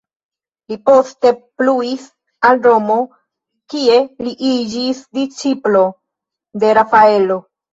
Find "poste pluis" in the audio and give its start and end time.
0.89-2.07